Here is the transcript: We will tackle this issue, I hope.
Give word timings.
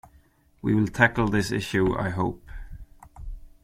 We 0.63 0.73
will 0.73 0.87
tackle 0.87 1.27
this 1.27 1.51
issue, 1.51 1.95
I 1.95 2.09
hope. 2.09 2.41